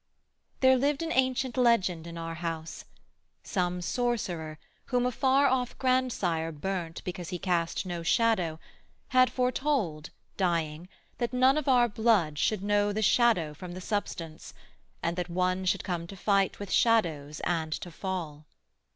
[0.61, 2.85] There lived an ancient legend in our house.
[3.43, 8.59] Some sorcerer, whom a far off grandsire burnt Because he cast no shadow,
[9.09, 13.79] had foretold, Dying, that none of all our blood should know The shadow from the
[13.79, 14.55] substance,
[15.03, 18.47] and that one Should come to fight with shadows and to fall.